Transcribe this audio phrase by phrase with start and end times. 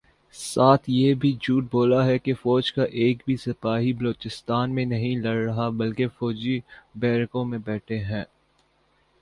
[0.35, 5.15] ساتھ یہ جھوٹ بھی بولا ہے کہ فوج کا ایک بھی سپاہی بلوچستان میں نہیں
[5.17, 6.59] لڑ رہا بلکہ فوجی
[6.95, 8.23] بیرکوں میں بیٹھے ہیں